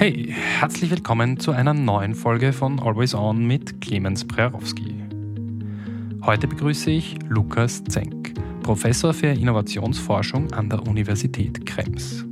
[0.00, 4.94] Hey, herzlich willkommen zu einer neuen Folge von Always On mit Clemens Prerowski.
[6.22, 8.32] Heute begrüße ich Lukas Zenk,
[8.62, 12.24] Professor für Innovationsforschung an der Universität Krems.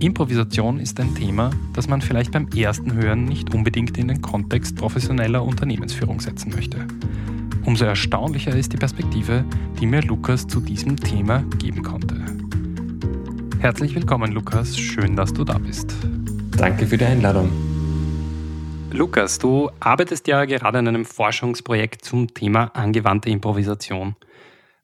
[0.00, 4.74] Improvisation ist ein Thema, das man vielleicht beim ersten Hören nicht unbedingt in den Kontext
[4.74, 6.84] professioneller Unternehmensführung setzen möchte.
[7.64, 9.44] Umso erstaunlicher ist die Perspektive,
[9.78, 12.24] die mir Lukas zu diesem Thema geben konnte.
[13.60, 14.76] Herzlich willkommen, Lukas.
[14.76, 15.94] Schön, dass du da bist.
[16.56, 17.52] Danke für die Einladung.
[18.90, 24.16] Lukas, du arbeitest ja gerade an einem Forschungsprojekt zum Thema angewandte Improvisation.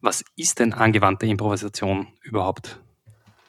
[0.03, 2.79] Was ist denn angewandte Improvisation überhaupt?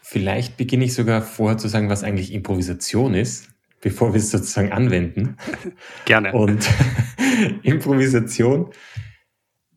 [0.01, 3.49] Vielleicht beginne ich sogar vorher zu sagen, was eigentlich Improvisation ist,
[3.81, 5.35] bevor wir es sozusagen anwenden.
[6.05, 6.31] Gerne.
[6.31, 6.69] Und
[7.63, 8.69] Improvisation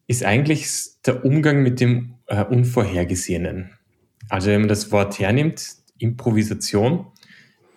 [0.07, 3.73] ist eigentlich der Umgang mit dem äh, Unvorhergesehenen.
[4.29, 5.67] Also wenn man das Wort hernimmt,
[5.99, 7.07] Improvisation,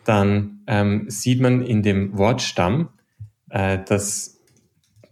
[0.03, 2.89] dann ähm, sieht man in dem Wortstamm,
[3.49, 4.39] äh, dass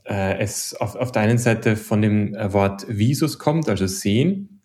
[0.06, 4.62] äh, es auf, auf der einen Seite von dem äh, Wort visus kommt, also sehen.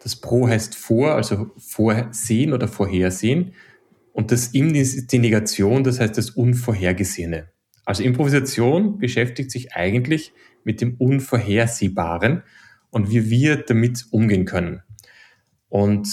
[0.00, 3.52] Das pro heißt vor, also vorsehen oder vorhersehen.
[4.12, 7.48] Und das im ist die Negation, das heißt das Unvorhergesehene.
[7.84, 12.44] Also Improvisation beschäftigt sich eigentlich mit dem Unvorhersehbaren
[12.90, 14.82] und wie wir damit umgehen können.
[15.68, 16.08] Und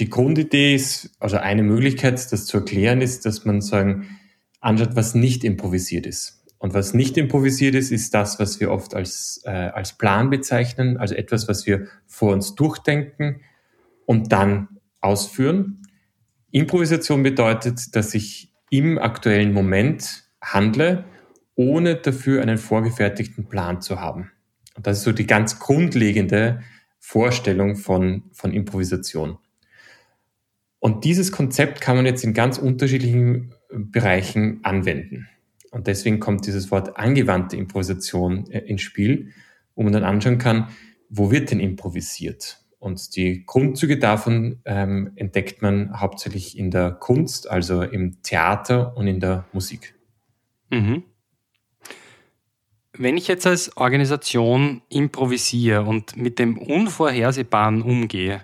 [0.00, 4.18] die Grundidee ist, also eine Möglichkeit, das zu erklären, ist, dass man sagen,
[4.60, 6.42] anschaut, was nicht improvisiert ist.
[6.58, 10.96] Und was nicht improvisiert ist, ist das, was wir oft als, äh, als Plan bezeichnen,
[10.98, 13.40] also etwas, was wir vor uns durchdenken
[14.04, 14.68] und dann
[15.00, 15.82] ausführen.
[16.50, 21.04] Improvisation bedeutet, dass ich im aktuellen Moment handle,
[21.54, 24.30] ohne dafür einen vorgefertigten Plan zu haben.
[24.76, 26.60] Und das ist so die ganz grundlegende
[26.98, 29.38] Vorstellung von, von Improvisation.
[30.80, 35.28] Und dieses Konzept kann man jetzt in ganz unterschiedlichen Bereichen anwenden.
[35.70, 39.30] Und deswegen kommt dieses Wort angewandte Improvisation äh, ins Spiel,
[39.76, 40.68] wo man dann anschauen kann,
[41.08, 42.64] wo wird denn improvisiert?
[42.78, 49.06] Und die Grundzüge davon ähm, entdeckt man hauptsächlich in der Kunst, also im Theater und
[49.06, 49.94] in der Musik.
[50.70, 51.04] Mhm.
[52.92, 58.42] Wenn ich jetzt als Organisation improvisiere und mit dem Unvorhersehbaren umgehe,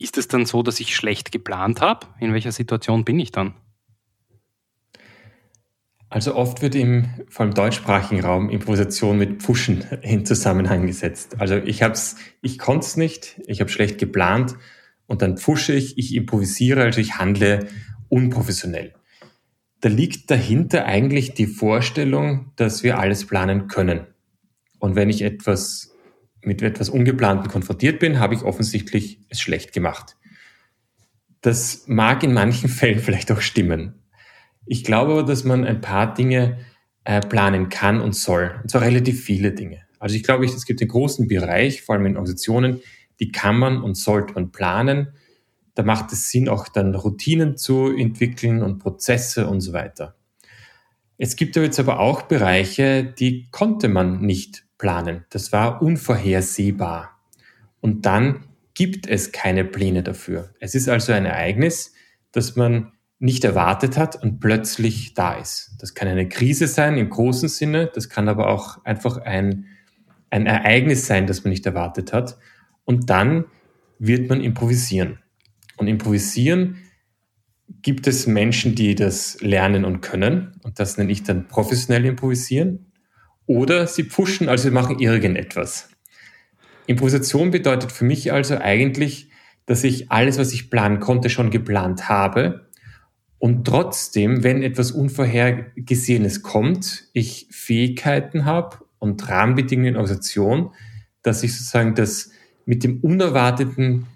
[0.00, 2.06] ist es dann so, dass ich schlecht geplant habe?
[2.18, 3.54] In welcher Situation bin ich dann?
[6.08, 11.36] Also oft wird im vor allem deutschsprachigen Raum Improvisation mit Pfuschen in Zusammenhang gesetzt.
[11.38, 14.56] Also ich hab's, ich konnte es nicht, ich habe schlecht geplant
[15.06, 17.68] und dann pfusche ich, ich improvisiere, also ich handle
[18.08, 18.94] unprofessionell.
[19.82, 24.06] Da liegt dahinter eigentlich die Vorstellung, dass wir alles planen können.
[24.78, 25.94] Und wenn ich etwas
[26.42, 30.16] mit etwas Ungeplanten konfrontiert bin, habe ich offensichtlich es schlecht gemacht.
[31.40, 33.94] Das mag in manchen Fällen vielleicht auch stimmen.
[34.66, 36.58] Ich glaube aber, dass man ein paar Dinge
[37.04, 38.58] äh, planen kann und soll.
[38.62, 39.82] Und zwar relativ viele Dinge.
[39.98, 42.80] Also ich glaube, es gibt einen großen Bereich, vor allem in Organisationen,
[43.20, 45.12] die kann man und sollte man planen.
[45.74, 50.16] Da macht es Sinn, auch dann Routinen zu entwickeln und Prozesse und so weiter.
[51.18, 55.26] Es gibt aber jetzt aber auch Bereiche, die konnte man nicht planen.
[55.30, 57.20] Das war unvorhersehbar.
[57.80, 60.54] Und dann gibt es keine Pläne dafür.
[60.58, 61.92] Es ist also ein Ereignis,
[62.32, 65.76] das man nicht erwartet hat und plötzlich da ist.
[65.78, 69.66] Das kann eine Krise sein im großen Sinne, das kann aber auch einfach ein,
[70.30, 72.38] ein Ereignis sein, das man nicht erwartet hat.
[72.86, 73.44] Und dann
[73.98, 75.18] wird man improvisieren.
[75.76, 76.78] Und improvisieren
[77.82, 80.52] gibt es Menschen, die das lernen und können.
[80.62, 82.89] Und das nenne ich dann professionell improvisieren.
[83.50, 85.88] Oder sie pushen, also sie machen irgendetwas.
[86.86, 89.28] Improvisation bedeutet für mich also eigentlich,
[89.66, 92.68] dass ich alles, was ich planen konnte, schon geplant habe.
[93.40, 100.70] Und trotzdem, wenn etwas Unvorhergesehenes kommt, ich Fähigkeiten habe und Rahmenbedingungen in Organisation,
[101.22, 102.30] dass ich sozusagen das
[102.66, 104.06] mit dem Unerwarteten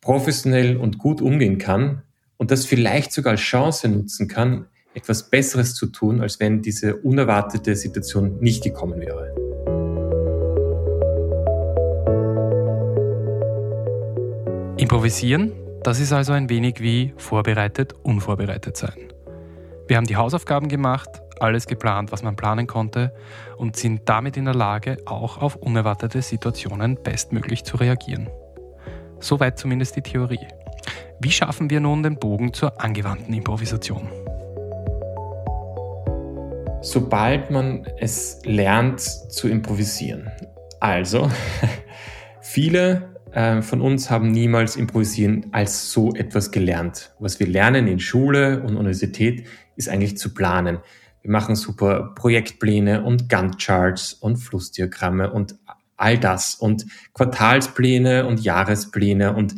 [0.00, 2.04] professionell und gut umgehen kann
[2.38, 4.68] und das vielleicht sogar als Chance nutzen kann,
[4.98, 9.34] etwas Besseres zu tun, als wenn diese unerwartete Situation nicht gekommen wäre.
[14.76, 15.52] Improvisieren,
[15.82, 19.12] das ist also ein wenig wie vorbereitet, unvorbereitet sein.
[19.86, 21.08] Wir haben die Hausaufgaben gemacht,
[21.40, 23.12] alles geplant, was man planen konnte
[23.56, 28.28] und sind damit in der Lage, auch auf unerwartete Situationen bestmöglich zu reagieren.
[29.20, 30.46] Soweit zumindest die Theorie.
[31.20, 34.08] Wie schaffen wir nun den Bogen zur angewandten Improvisation?
[36.82, 40.30] Sobald man es lernt zu improvisieren.
[40.80, 41.30] Also,
[42.40, 47.14] viele äh, von uns haben niemals Improvisieren als so etwas gelernt.
[47.18, 49.46] Was wir lernen in Schule und Universität
[49.76, 50.78] ist eigentlich zu planen.
[51.22, 55.56] Wir machen super Projektpläne und Gantt-Charts und Flussdiagramme und
[55.96, 59.56] all das und Quartalspläne und Jahrespläne und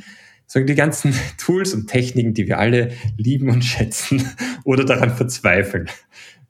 [0.55, 4.27] die ganzen Tools und Techniken, die wir alle lieben und schätzen
[4.65, 5.89] oder daran verzweifeln,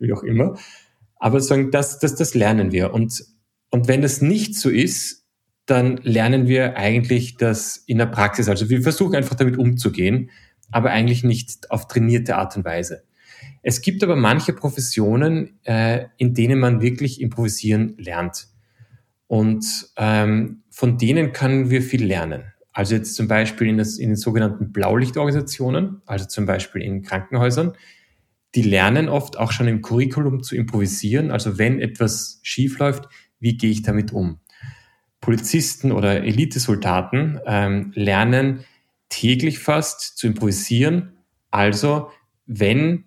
[0.01, 0.59] wie auch immer.
[1.17, 2.93] Aber sagen, das, das, das lernen wir.
[2.93, 3.25] Und,
[3.71, 5.27] und wenn das nicht so ist,
[5.67, 8.49] dann lernen wir eigentlich das in der Praxis.
[8.49, 10.31] Also wir versuchen einfach damit umzugehen,
[10.71, 13.05] aber eigentlich nicht auf trainierte Art und Weise.
[13.63, 18.49] Es gibt aber manche Professionen, äh, in denen man wirklich improvisieren lernt.
[19.27, 19.65] Und
[19.97, 22.53] ähm, von denen können wir viel lernen.
[22.73, 27.75] Also jetzt zum Beispiel in, das, in den sogenannten Blaulichtorganisationen, also zum Beispiel in Krankenhäusern,
[28.55, 31.31] die lernen oft auch schon im Curriculum zu improvisieren.
[31.31, 33.09] Also wenn etwas schief läuft,
[33.39, 34.41] wie gehe ich damit um?
[35.21, 38.65] Polizisten oder Elitesoldaten ähm, lernen
[39.09, 41.13] täglich fast zu improvisieren.
[41.51, 42.11] Also
[42.47, 43.05] wenn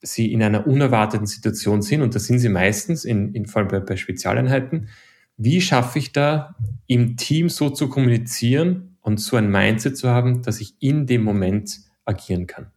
[0.00, 3.68] sie in einer unerwarteten Situation sind, und das sind sie meistens, in, in vor allem
[3.68, 4.88] bei, bei Spezialeinheiten,
[5.36, 6.56] wie schaffe ich da
[6.86, 11.22] im Team so zu kommunizieren und so ein Mindset zu haben, dass ich in dem
[11.22, 12.70] Moment agieren kann.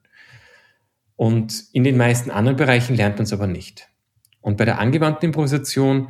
[1.18, 3.90] Und in den meisten anderen Bereichen lernt man es aber nicht.
[4.40, 6.10] Und bei der angewandten Improvisation,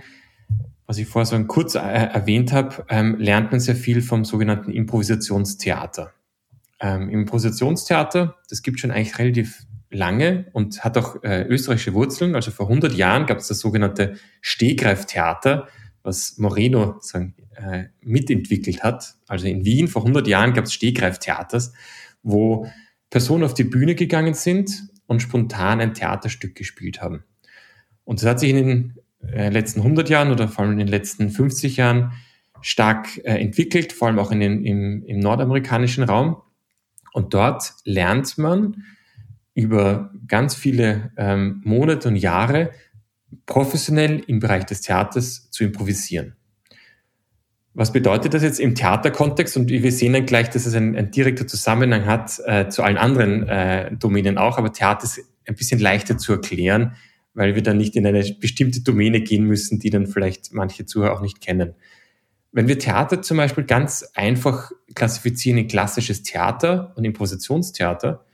[0.85, 4.69] was ich vorher so kurz äh, erwähnt habe, ähm, lernt man sehr viel vom sogenannten
[4.69, 6.13] Improvisationstheater.
[6.79, 12.35] Ähm, Improvisationstheater, das gibt schon eigentlich relativ lange und hat auch äh, österreichische Wurzeln.
[12.35, 15.69] Also vor 100 Jahren gab es das sogenannte Stehgreiftheater,
[16.03, 19.15] was Moreno sagen, äh, mitentwickelt hat.
[19.25, 21.71] Also in Wien vor 100 Jahren gab es Stehgreiftheaters,
[22.23, 22.67] wo
[23.09, 27.23] Personen auf die Bühne gegangen sind und spontan ein Theaterstück gespielt haben.
[28.03, 30.87] Und das hat sich in den äh, letzten 100 Jahren oder vor allem in den
[30.87, 32.11] letzten 50 Jahren
[32.61, 36.41] stark äh, entwickelt, vor allem auch in den, im, im nordamerikanischen Raum.
[37.13, 38.83] Und dort lernt man
[39.53, 42.71] über ganz viele ähm, Monate und Jahre
[43.45, 46.35] professionell im Bereich des Theaters zu improvisieren.
[47.77, 49.55] Was bedeutet das jetzt im Theaterkontext?
[49.55, 52.97] Und wir sehen dann gleich, dass es ein, ein direkter Zusammenhang hat äh, zu allen
[52.97, 56.95] anderen äh, Domänen auch, aber Theater ist ein bisschen leichter zu erklären,
[57.35, 61.13] weil wir dann nicht in eine bestimmte Domäne gehen müssen, die dann vielleicht manche Zuhörer
[61.13, 61.75] auch nicht kennen.
[62.51, 68.25] Wenn wir Theater zum Beispiel ganz einfach klassifizieren in klassisches Theater und Improvisationstheater,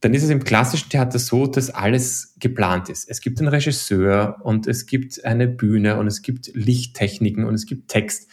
[0.00, 3.08] dann ist es im klassischen Theater so, dass alles geplant ist.
[3.08, 7.66] Es gibt einen Regisseur und es gibt eine Bühne und es gibt Lichttechniken und es
[7.66, 8.28] gibt Text.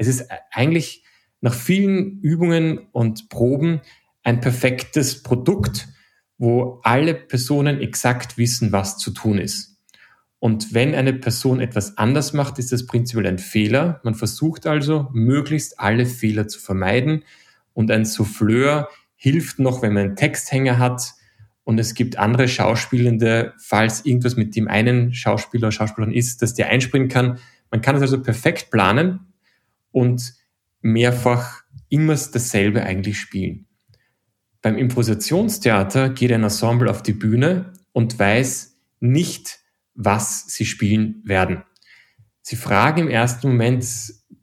[0.00, 1.04] Es ist eigentlich
[1.42, 3.82] nach vielen Übungen und Proben
[4.22, 5.88] ein perfektes Produkt,
[6.38, 9.78] wo alle Personen exakt wissen, was zu tun ist.
[10.38, 14.00] Und wenn eine Person etwas anders macht, ist das prinzipiell ein Fehler.
[14.02, 17.24] Man versucht also, möglichst alle Fehler zu vermeiden.
[17.74, 21.12] Und ein Souffleur hilft noch, wenn man einen Texthänger hat
[21.64, 26.54] und es gibt andere Schauspielende, falls irgendwas mit dem einen Schauspieler oder Schauspielerin ist, dass
[26.54, 27.38] der einspringen kann.
[27.70, 29.29] Man kann es also perfekt planen
[29.92, 30.34] und
[30.80, 33.66] mehrfach immer dasselbe eigentlich spielen.
[34.62, 39.60] Beim Improvisationstheater geht ein Ensemble auf die Bühne und weiß nicht,
[39.94, 41.62] was sie spielen werden.
[42.42, 43.86] Sie fragen im ersten Moment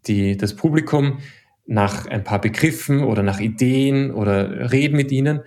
[0.08, 1.20] die, das Publikum,
[1.68, 5.42] nach ein paar Begriffen oder nach Ideen oder reden mit ihnen.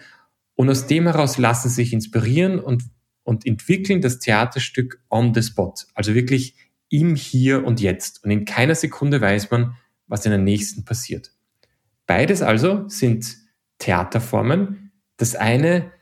[0.54, 2.84] Und aus dem heraus lassen sie sich inspirieren und,
[3.22, 5.74] und entwickeln das Theaterstück on the spot.
[5.94, 6.54] Also wirklich
[6.90, 8.22] im Hier und Jetzt.
[8.22, 9.76] Und in keiner Sekunde weiß man,
[10.10, 11.32] was in der nächsten passiert.
[12.06, 13.36] Beides also sind
[13.78, 14.92] Theaterformen.
[15.16, 15.92] Das eine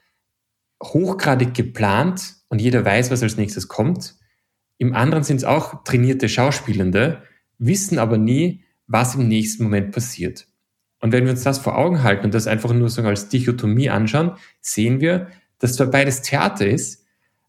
[0.83, 4.17] hochgradig geplant und jeder weiß, was als nächstes kommt.
[4.79, 7.23] Im anderen sind es auch trainierte Schauspielende,
[7.59, 10.47] wissen aber nie, was im nächsten Moment passiert.
[11.01, 13.91] Und wenn wir uns das vor Augen halten und das einfach nur so als Dichotomie
[13.91, 17.05] anschauen, sehen wir, dass zwar beides Theater ist,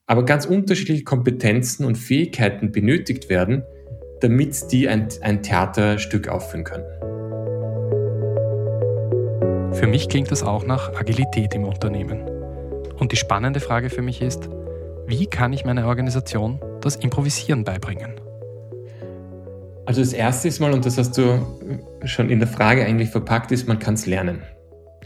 [0.06, 3.63] aber ganz unterschiedliche Kompetenzen und Fähigkeiten benötigt werden,
[4.22, 6.86] damit die ein, ein Theaterstück aufführen können.
[9.74, 12.28] Für mich klingt das auch nach Agilität im Unternehmen.
[12.98, 14.50] Und die spannende Frage für mich ist,
[15.08, 18.20] wie kann ich meiner Organisation das Improvisieren beibringen?
[19.86, 21.46] Also das erste ist mal, und das hast du
[22.04, 24.44] schon in der Frage eigentlich verpackt, ist, man kann es lernen.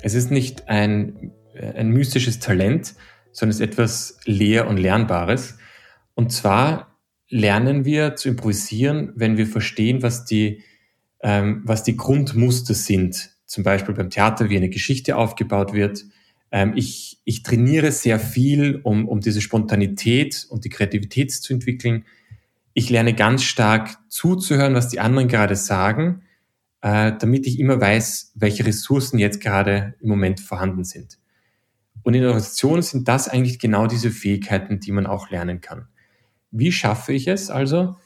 [0.01, 1.31] Es ist nicht ein,
[1.75, 2.95] ein mystisches Talent,
[3.31, 5.57] sondern es ist etwas Lehr- und Lernbares.
[6.15, 6.92] Und zwar
[7.33, 10.61] lernen wir zu improvisieren, wenn wir verstehen, was die,
[11.21, 13.31] ähm, was die Grundmuster sind.
[13.45, 16.05] Zum Beispiel beim Theater, wie eine Geschichte aufgebaut wird.
[16.51, 22.05] Ähm, ich, ich trainiere sehr viel, um, um diese Spontanität und die Kreativität zu entwickeln
[22.73, 26.23] ich lerne ganz stark zuzuhören, was die anderen gerade sagen,
[26.81, 31.19] äh, damit ich immer weiß, welche Ressourcen jetzt gerade im Moment vorhanden sind.
[32.01, 35.87] Und in Organisationen sind das eigentlich genau diese Fähigkeiten, die man auch lernen kann.
[36.53, 37.97] Wie schaffe ich es also,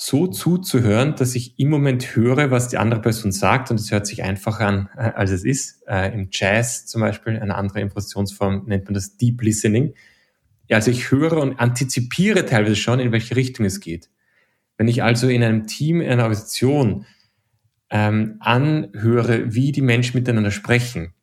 [0.00, 4.06] so zuzuhören, dass ich im Moment höre, was die andere Person sagt und es hört
[4.06, 5.82] sich einfacher an, äh, als es ist.
[5.88, 9.94] Äh, Im Jazz zum Beispiel, eine andere Impositionsform, nennt man das Deep Listening.
[10.68, 14.08] Ja, also ich höre und antizipiere teilweise schon, in welche Richtung es geht.
[14.76, 17.04] Wenn ich also in einem Team, in einer Organisation
[17.90, 21.14] ähm, anhöre, wie die Menschen miteinander sprechen,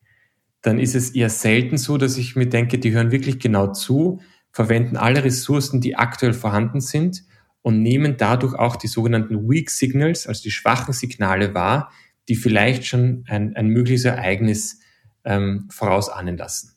[0.62, 4.19] dann ist es eher selten so, dass ich mir denke, die hören wirklich genau zu,
[4.55, 7.25] verwenden alle Ressourcen, die aktuell vorhanden sind
[7.62, 11.91] und nehmen dadurch auch die sogenannten Weak Signals, also die schwachen Signale wahr,
[12.29, 14.79] die vielleicht schon ein, ein mögliches Ereignis
[15.25, 16.71] ähm, vorausahnen lassen.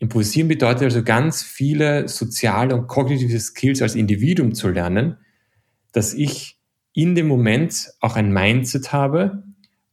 [0.00, 5.16] Improvisieren bedeutet also ganz viele soziale und kognitive Skills als Individuum zu lernen,
[5.92, 6.58] dass ich
[6.92, 9.44] in dem Moment auch ein Mindset habe,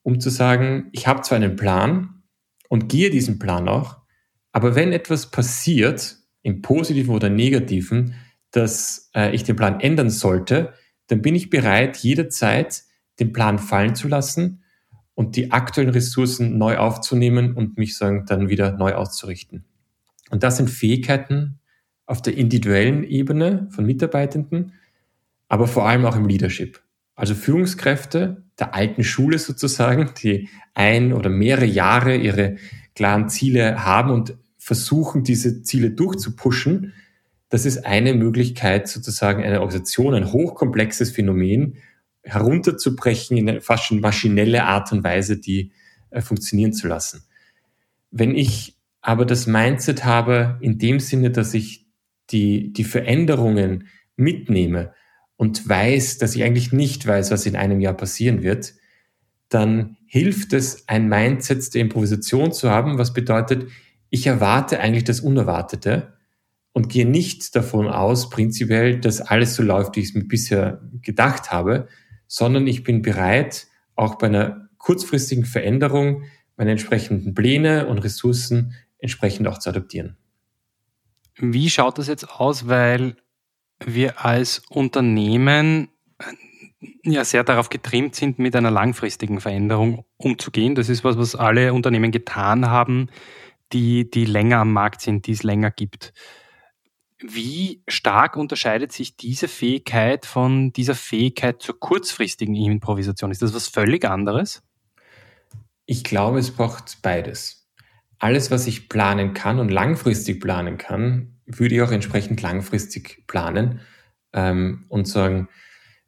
[0.01, 2.23] um zu sagen, ich habe zwar einen Plan
[2.69, 3.97] und gehe diesen Plan auch,
[4.51, 8.15] aber wenn etwas passiert, im positiven oder negativen,
[8.51, 10.73] dass äh, ich den Plan ändern sollte,
[11.07, 12.83] dann bin ich bereit, jederzeit
[13.19, 14.63] den Plan fallen zu lassen
[15.13, 19.65] und die aktuellen Ressourcen neu aufzunehmen und mich sagen, dann wieder neu auszurichten.
[20.29, 21.59] Und das sind Fähigkeiten
[22.05, 24.71] auf der individuellen Ebene von Mitarbeitenden,
[25.49, 26.81] aber vor allem auch im Leadership.
[27.15, 32.55] Also Führungskräfte der alten Schule sozusagen, die ein oder mehrere Jahre ihre
[32.95, 34.37] klaren Ziele haben und
[34.67, 36.91] versuchen, diese Ziele durchzupushen,
[37.47, 41.77] das ist eine Möglichkeit, sozusagen eine Organisation, ein hochkomplexes Phänomen
[42.23, 45.71] herunterzubrechen in eine fast schon maschinelle Art und Weise, die
[46.09, 47.23] äh, funktionieren zu lassen.
[48.11, 51.85] Wenn ich aber das Mindset habe, in dem Sinne, dass ich
[52.29, 54.91] die, die Veränderungen mitnehme
[55.37, 58.73] und weiß, dass ich eigentlich nicht weiß, was in einem Jahr passieren wird,
[59.47, 63.69] dann hilft es, ein Mindset der Improvisation zu haben, was bedeutet,
[64.09, 66.13] ich erwarte eigentlich das Unerwartete
[66.73, 70.81] und gehe nicht davon aus, prinzipiell, dass alles so läuft, wie ich es mir bisher
[71.01, 71.87] gedacht habe,
[72.27, 76.23] sondern ich bin bereit, auch bei einer kurzfristigen Veränderung
[76.55, 80.17] meine entsprechenden Pläne und Ressourcen entsprechend auch zu adaptieren.
[81.37, 83.15] Wie schaut das jetzt aus, weil
[83.85, 90.75] wir als Unternehmen äh, ja sehr darauf getrimmt sind, mit einer langfristigen Veränderung umzugehen.
[90.75, 93.09] Das ist was, was alle Unternehmen getan haben,
[93.73, 96.13] die, die länger am Markt sind, die es länger gibt.
[97.19, 103.31] Wie stark unterscheidet sich diese Fähigkeit von dieser Fähigkeit zur kurzfristigen Improvisation?
[103.31, 104.61] Ist das was völlig anderes?
[105.85, 107.67] Ich glaube, es braucht beides.
[108.19, 113.81] Alles, was ich planen kann und langfristig planen kann, würde ich auch entsprechend langfristig planen
[114.33, 115.49] ähm, und sagen,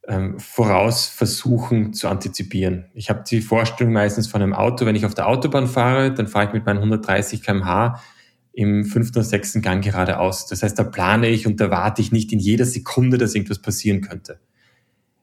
[0.08, 2.86] ähm, voraus versuchen zu antizipieren.
[2.94, 6.28] Ich habe die Vorstellung meistens von einem Auto, wenn ich auf der Autobahn fahre, dann
[6.28, 8.00] fahre ich mit meinen 130 kmh
[8.54, 10.48] im fünften oder sechsten Gang geradeaus.
[10.48, 13.62] Das heißt, da plane ich und da warte ich nicht in jeder Sekunde, dass irgendwas
[13.62, 14.40] passieren könnte.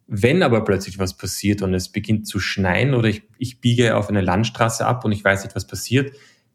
[0.07, 4.09] Wenn aber plötzlich was passiert und es beginnt zu schneien oder ich, ich biege auf
[4.09, 6.13] eine Landstraße ab und ich weiß nicht, was passiert,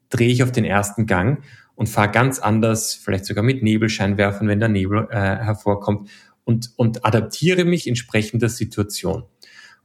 [0.09, 1.43] drehe ich auf den ersten Gang
[1.75, 6.09] und fahre ganz anders, vielleicht sogar mit Nebelscheinwerfern, wenn der Nebel äh, hervorkommt
[6.43, 9.23] und, und adaptiere mich entsprechend der Situation.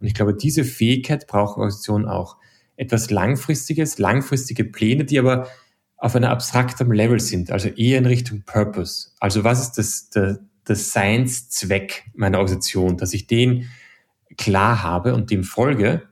[0.01, 2.37] Und ich glaube, diese Fähigkeit braucht Organisationen auch.
[2.77, 5.49] Etwas Langfristiges, langfristige Pläne, die aber
[5.97, 9.11] auf einer abstrakten Level sind, also eher in Richtung Purpose.
[9.19, 13.71] Also was ist das, der, der Science-Zweck meiner Organisation, dass ich den
[14.37, 16.03] klar habe und dem folge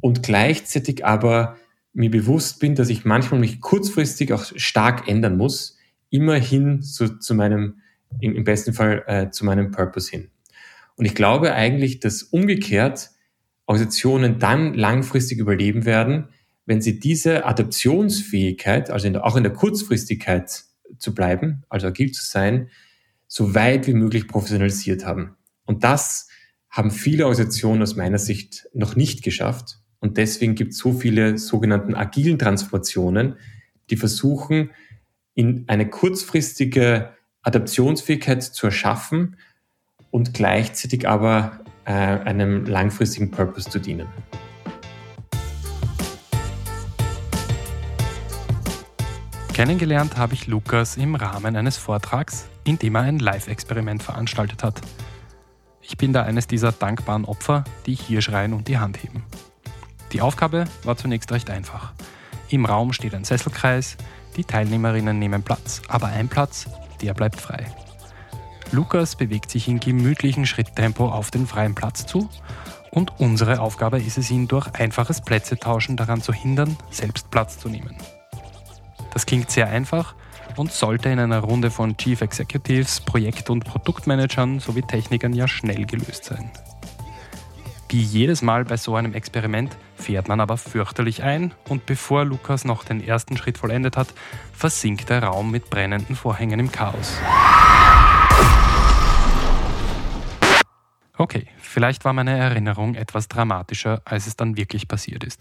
[0.00, 1.56] und gleichzeitig aber
[1.92, 5.78] mir bewusst bin, dass ich manchmal mich kurzfristig auch stark ändern muss,
[6.10, 7.80] immerhin zu, zu meinem,
[8.20, 10.30] im, im besten Fall äh, zu meinem Purpose hin.
[10.96, 13.10] Und ich glaube eigentlich, dass umgekehrt
[13.66, 16.28] Organisationen dann langfristig überleben werden,
[16.64, 20.64] wenn sie diese Adaptionsfähigkeit, also in der, auch in der Kurzfristigkeit
[20.98, 22.70] zu bleiben, also agil zu sein,
[23.28, 25.36] so weit wie möglich professionalisiert haben.
[25.64, 26.28] Und das
[26.70, 29.78] haben viele Organisationen aus meiner Sicht noch nicht geschafft.
[29.98, 33.36] Und deswegen gibt es so viele sogenannten agilen Transformationen,
[33.90, 34.70] die versuchen,
[35.34, 37.15] in eine kurzfristige
[37.46, 39.36] Adaptionsfähigkeit zu erschaffen
[40.10, 44.08] und gleichzeitig aber äh, einem langfristigen Purpose zu dienen.
[49.54, 54.80] Kennengelernt habe ich Lukas im Rahmen eines Vortrags, in dem er ein Live-Experiment veranstaltet hat.
[55.80, 59.24] Ich bin da eines dieser dankbaren Opfer, die hier schreien und die Hand heben.
[60.12, 61.92] Die Aufgabe war zunächst recht einfach.
[62.48, 63.96] Im Raum steht ein Sesselkreis,
[64.36, 66.66] die Teilnehmerinnen nehmen Platz, aber ein Platz,
[67.02, 67.66] der bleibt frei.
[68.72, 72.28] Lukas bewegt sich in gemütlichem Schritttempo auf den freien Platz zu
[72.90, 77.68] Und unsere Aufgabe ist es, ihn durch einfaches Plätzetauschen daran zu hindern, selbst Platz zu
[77.68, 77.96] nehmen.
[79.12, 80.14] Das klingt sehr einfach
[80.56, 85.84] und sollte in einer Runde von Chief Executives, Projekt- und Produktmanagern sowie Technikern ja schnell
[85.86, 86.50] gelöst sein.
[87.88, 89.76] Wie jedes Mal bei so einem Experiment
[90.06, 94.06] fährt man aber fürchterlich ein und bevor Lukas noch den ersten Schritt vollendet hat,
[94.52, 97.18] versinkt der Raum mit brennenden Vorhängen im Chaos.
[101.18, 105.40] Okay, vielleicht war meine Erinnerung etwas dramatischer, als es dann wirklich passiert ist.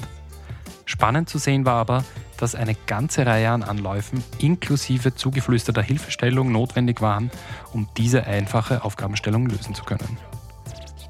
[0.86, 2.03] Spannend zu sehen war aber,
[2.38, 7.29] dass eine ganze Reihe an Anläufen inklusive zugeflüsterter Hilfestellung notwendig waren,
[7.72, 10.17] um diese einfache Aufgabenstellung lösen zu können.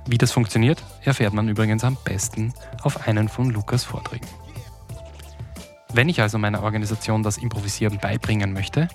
[0.08, 4.28] Wie das funktioniert, erfährt man übrigens am besten auf einen von Lukas Vorträgen.
[5.94, 8.88] Wenn ich also meiner Organisation das Improvisieren beibringen möchte,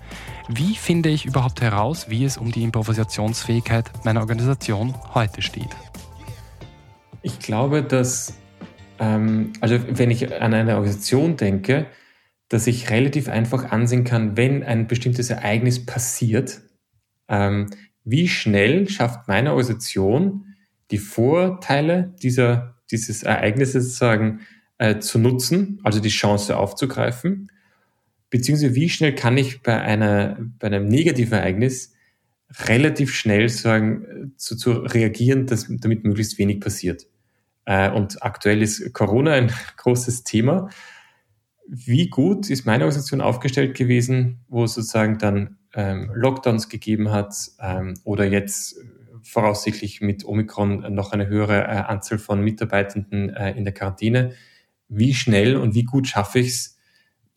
[0.49, 5.71] wie finde ich überhaupt heraus, wie es um die Improvisationsfähigkeit meiner Organisation heute steht?
[7.23, 8.35] Ich glaube, dass,
[9.01, 11.87] ähm, also wenn ich an eine Organisation denke,
[12.49, 16.61] dass ich relativ einfach ansehen kann, wenn ein bestimmtes Ereignis passiert,
[17.29, 17.71] ähm,
[18.05, 20.50] wie schnell schafft meine Organisation
[20.91, 24.41] die Vorteile dieser, dieses Ereignisses sozusagen
[24.79, 27.51] äh, zu nutzen, also die Chance aufzugreifen,
[28.31, 31.93] beziehungsweise wie schnell kann ich bei, einer, bei einem negativen Ereignis
[32.67, 37.07] relativ schnell sagen, zu, zu reagieren, dass damit möglichst wenig passiert.
[37.65, 40.71] Äh, und aktuell ist Corona ein großes Thema.
[41.69, 47.35] Wie gut ist meine Organisation aufgestellt gewesen, wo es sozusagen dann ähm, Lockdowns gegeben hat
[47.61, 48.77] ähm, oder jetzt
[49.25, 54.33] voraussichtlich mit Omikron noch eine höhere äh, Anzahl von Mitarbeitenden äh, in der Quarantäne.
[54.89, 56.79] Wie schnell und wie gut schaffe ich es,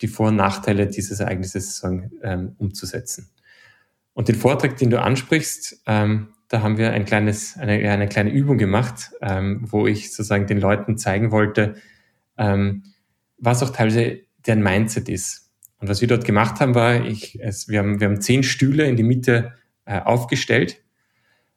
[0.00, 1.82] die Vor- und Nachteile dieses Ereignisses
[2.22, 3.30] ähm, umzusetzen?
[4.12, 8.30] Und den Vortrag, den du ansprichst, ähm, da haben wir ein kleines, eine, eine kleine
[8.30, 11.76] Übung gemacht, ähm, wo ich sozusagen den Leuten zeigen wollte,
[12.36, 15.52] was auch teilweise deren Mindset ist.
[15.78, 18.86] Und was wir dort gemacht haben, war, ich, es, wir, haben, wir haben zehn Stühle
[18.86, 20.83] in die Mitte äh, aufgestellt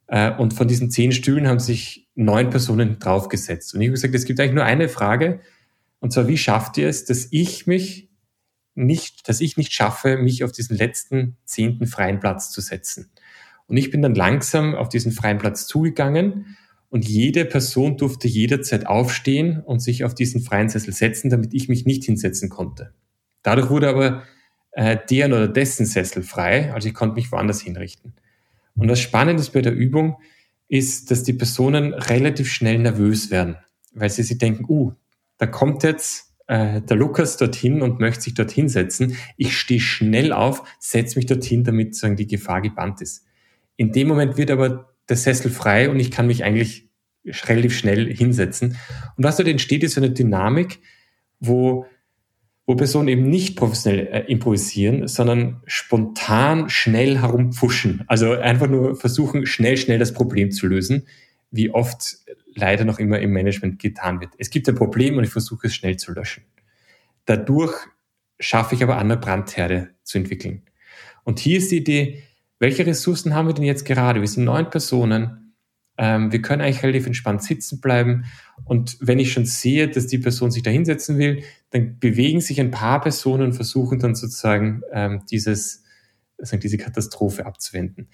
[0.10, 3.74] und von diesen zehn Stühlen haben sich neun Personen draufgesetzt.
[3.74, 5.42] Und ich habe gesagt, es gibt eigentlich nur eine Frage,
[6.00, 8.10] und zwar, wie schafft ihr es, dass ich mich
[8.76, 13.12] nicht, dass ich nicht schaffe, mich auf diesen letzten zehnten freien Platz zu setzen?
[13.66, 16.58] Und ich bin dann langsam auf diesen freien Platz zugegangen
[16.90, 21.68] und jede Person durfte jederzeit aufstehen und sich auf diesen freien Sessel setzen, damit ich
[21.68, 22.94] mich nicht hinsetzen konnte.
[23.44, 24.24] Dadurch wurde aber
[24.72, 28.14] äh, deren oder dessen Sessel frei, also ich konnte mich woanders hinrichten.
[28.78, 30.18] Und was spannend ist bei der Übung,
[30.68, 33.58] ist, dass die Personen relativ schnell nervös werden,
[33.94, 34.94] weil sie sich denken, uh,
[35.38, 39.18] da kommt jetzt äh, der Lukas dorthin und möchte sich dorthin setzen.
[39.38, 43.26] Ich stehe schnell auf, setze mich dorthin, damit sagen, die Gefahr gebannt ist.
[43.76, 46.90] In dem Moment wird aber der Sessel frei und ich kann mich eigentlich
[47.46, 48.78] relativ schnell hinsetzen.
[49.16, 50.80] Und was dort entsteht, ist eine Dynamik,
[51.40, 51.86] wo
[52.68, 58.04] wo Personen eben nicht professionell äh, improvisieren, sondern spontan schnell herumpfuschen.
[58.08, 61.08] Also einfach nur versuchen, schnell, schnell das Problem zu lösen,
[61.50, 62.18] wie oft
[62.54, 64.34] leider noch immer im Management getan wird.
[64.38, 66.44] Es gibt ein Problem und ich versuche es schnell zu löschen.
[67.24, 67.74] Dadurch
[68.38, 70.64] schaffe ich aber andere Brandherde zu entwickeln.
[71.24, 72.24] Und hier ist die Idee,
[72.60, 74.20] welche Ressourcen haben wir denn jetzt gerade?
[74.20, 75.48] Wir sind neun Personen
[75.98, 78.26] ähm, wir können eigentlich relativ entspannt sitzen bleiben.
[78.66, 82.60] Und wenn ich schon sehe, dass die Person sich da hinsetzen will, dann bewegen sich
[82.60, 85.84] ein paar Personen und versuchen dann sozusagen ähm, dieses,
[86.38, 88.10] also diese Katastrophe abzuwenden.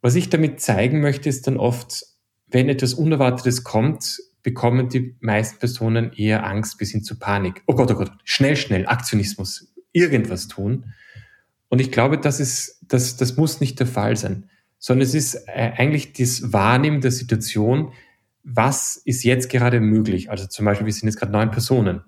[0.00, 2.04] Was ich damit zeigen möchte, ist dann oft,
[2.46, 7.62] wenn etwas Unerwartetes kommt, bekommen die meisten Personen eher Angst bis hin zu Panik.
[7.66, 10.92] Oh Gott, oh Gott, schnell, schnell, Aktionismus, irgendwas tun.
[11.68, 14.50] Und ich glaube, das ist, das, das muss nicht der Fall sein
[14.80, 17.92] sondern es ist äh, eigentlich das Wahrnehmen der Situation,
[18.42, 20.30] was ist jetzt gerade möglich?
[20.30, 22.00] Also zum Beispiel, wir sind jetzt gerade neun Personen.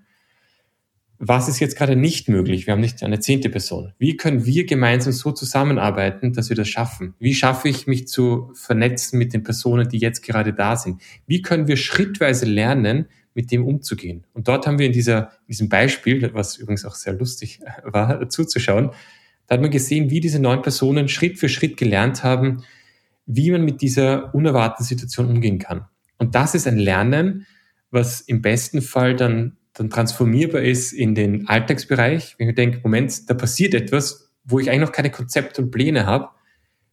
[1.25, 2.67] Was ist jetzt gerade nicht möglich?
[2.67, 3.93] Wir haben nicht eine zehnte Person.
[3.97, 7.15] Wie können wir gemeinsam so zusammenarbeiten, dass wir das schaffen?
[7.21, 11.01] Wie schaffe ich mich zu vernetzen mit den Personen, die jetzt gerade da sind?
[11.29, 14.27] Wie können wir schrittweise lernen, mit dem umzugehen?
[14.33, 18.29] Und dort haben wir in dieser, in diesem Beispiel, was übrigens auch sehr lustig war,
[18.29, 18.91] zuzuschauen,
[19.47, 22.65] da hat man gesehen, wie diese neun Personen Schritt für Schritt gelernt haben,
[23.27, 25.85] wie man mit dieser unerwarteten Situation umgehen kann.
[26.19, 27.47] Und das ist ein Lernen,
[27.93, 32.37] was im besten Fall dann, dann transformierbar ist in den Alltagsbereich.
[32.39, 36.07] Wenn ich denke, Moment, da passiert etwas, wo ich eigentlich noch keine Konzepte und Pläne
[36.07, 36.29] habe.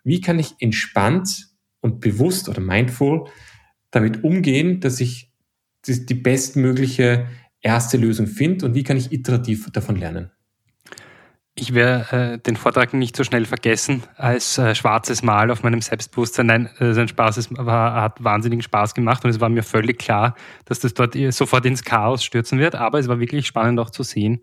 [0.03, 1.49] Wie kann ich entspannt
[1.81, 3.29] und bewusst oder mindful
[3.91, 5.31] damit umgehen, dass ich
[5.85, 7.27] die bestmögliche
[7.61, 10.31] erste Lösung finde und wie kann ich iterativ davon lernen?
[11.61, 15.81] Ich werde äh, den Vortrag nicht so schnell vergessen als äh, schwarzes Mal auf meinem
[15.81, 16.45] Selbstbewusstsein.
[16.45, 19.99] Nein, äh, sein Spaß ist, war, hat wahnsinnigen Spaß gemacht und es war mir völlig
[19.99, 22.75] klar, dass das dort sofort ins Chaos stürzen wird.
[22.75, 24.41] Aber es war wirklich spannend auch zu sehen,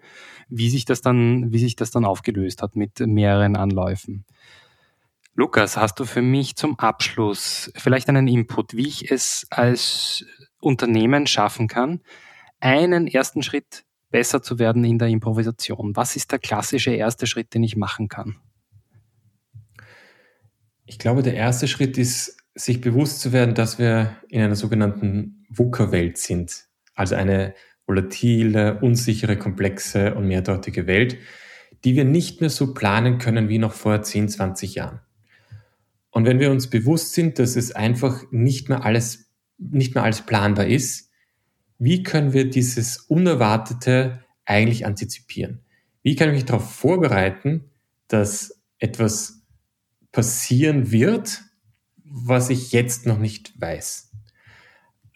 [0.50, 4.26] wie sich das dann, wie sich das dann aufgelöst hat mit mehreren Anläufen.
[5.34, 10.26] Lukas, hast du für mich zum Abschluss vielleicht einen Input, wie ich es als
[10.60, 12.02] Unternehmen schaffen kann,
[12.60, 15.94] einen ersten Schritt besser zu werden in der Improvisation?
[15.94, 18.36] Was ist der klassische erste Schritt, den ich machen kann?
[20.86, 25.44] Ich glaube, der erste Schritt ist, sich bewusst zu werden, dass wir in einer sogenannten
[25.50, 26.64] VUCA-Welt sind.
[26.94, 27.52] Also eine
[27.86, 31.18] volatile, unsichere, komplexe und mehrdeutige Welt,
[31.84, 35.00] die wir nicht mehr so planen können wie noch vor 10, 20 Jahren.
[36.10, 40.22] Und wenn wir uns bewusst sind, dass es einfach nicht mehr alles, nicht mehr alles
[40.22, 41.05] planbar ist,
[41.78, 45.60] wie können wir dieses Unerwartete eigentlich antizipieren?
[46.02, 47.70] Wie kann ich mich darauf vorbereiten,
[48.08, 49.42] dass etwas
[50.12, 51.42] passieren wird,
[52.04, 54.12] was ich jetzt noch nicht weiß?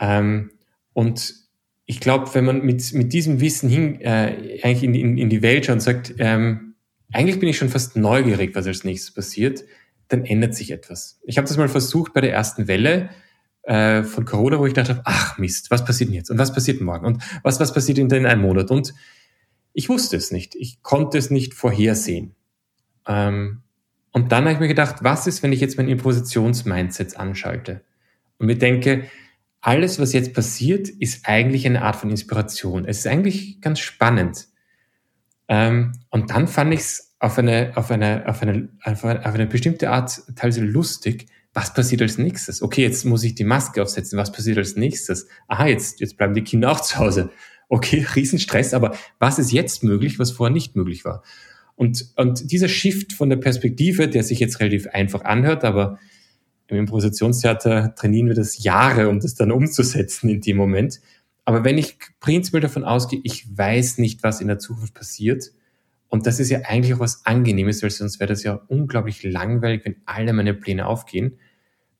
[0.01, 0.51] Ähm,
[0.92, 1.35] und
[1.87, 5.42] ich glaube, wenn man mit, mit diesem Wissen hin, äh, eigentlich in, in, in die
[5.42, 6.75] Welt schaut und sagt, ähm,
[7.12, 9.64] eigentlich bin ich schon fast neugierig, was als nächstes passiert,
[10.09, 11.20] dann ändert sich etwas.
[11.25, 13.11] Ich habe das mal versucht bei der ersten Welle
[13.62, 16.31] äh, von Corona, wo ich dachte, ach Mist, was passiert denn jetzt?
[16.31, 17.07] Und was passiert morgen?
[17.07, 18.70] Und was, was passiert in, in einem Monat?
[18.70, 18.94] Und
[19.73, 20.55] ich wusste es nicht.
[20.55, 22.35] Ich konnte es nicht vorhersehen.
[23.07, 23.62] Ähm,
[24.12, 27.83] und dann habe ich mir gedacht, was ist, wenn ich jetzt mein Impositionsmindset anschalte
[28.38, 29.05] und mir denke,
[29.61, 32.87] alles, was jetzt passiert, ist eigentlich eine Art von Inspiration.
[32.87, 34.49] Es ist eigentlich ganz spannend.
[35.49, 39.90] Ähm, und dann fand ich es auf eine, auf, eine, auf, eine, auf eine bestimmte
[39.90, 42.62] Art teilweise lustig, was passiert als nächstes?
[42.62, 44.18] Okay, jetzt muss ich die Maske aufsetzen.
[44.18, 45.26] Was passiert als nächstes?
[45.48, 47.30] Aha, jetzt, jetzt bleiben die Kinder auch zu Hause.
[47.68, 51.22] Okay, Riesenstress, aber was ist jetzt möglich, was vorher nicht möglich war?
[51.74, 55.98] Und, und dieser Shift von der Perspektive, der sich jetzt relativ einfach anhört, aber
[56.68, 61.00] im Improvisationstheater trainieren wir das Jahre, um das dann umzusetzen in dem Moment.
[61.44, 65.50] Aber wenn ich prinzipiell davon ausgehe, ich weiß nicht, was in der Zukunft passiert,
[66.11, 69.85] und das ist ja eigentlich auch was Angenehmes, weil sonst wäre das ja unglaublich langweilig,
[69.85, 71.38] wenn alle meine Pläne aufgehen.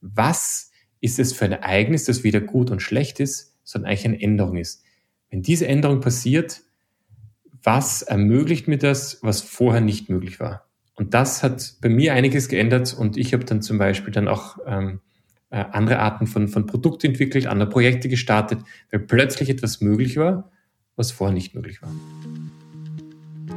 [0.01, 4.21] Was ist es für ein Ereignis, das weder gut und schlecht ist, sondern eigentlich eine
[4.21, 4.83] Änderung ist?
[5.31, 6.63] Wenn diese Änderung passiert,
[7.63, 10.67] was ermöglicht mir das, was vorher nicht möglich war?
[10.95, 14.59] Und das hat bei mir einiges geändert und ich habe dann zum Beispiel dann auch
[14.67, 15.01] ähm,
[15.51, 18.59] äh, andere Arten von, von Produkte entwickelt, andere Projekte gestartet,
[18.91, 20.51] weil plötzlich etwas möglich war,
[20.97, 21.93] was vorher nicht möglich war.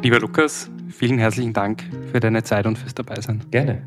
[0.04, 3.42] Lieber Lukas, vielen herzlichen Dank für deine Zeit und fürs Dabeisein.
[3.52, 3.82] Gerne.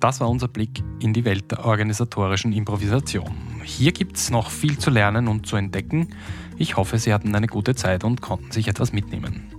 [0.00, 3.30] Das war unser Blick in die Welt der organisatorischen Improvisation.
[3.62, 6.08] Hier gibt es noch viel zu lernen und zu entdecken.
[6.56, 9.52] Ich hoffe, Sie hatten eine gute Zeit und konnten sich etwas mitnehmen.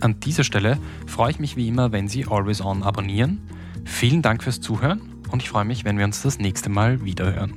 [0.00, 3.40] An dieser Stelle freue ich mich wie immer, wenn Sie Always On abonnieren.
[3.84, 5.00] Vielen Dank fürs Zuhören
[5.32, 7.54] und ich freue mich, wenn wir uns das nächste Mal wiederhören.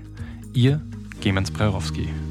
[0.53, 0.81] Ihr
[1.19, 2.28] Clemens Prerowski.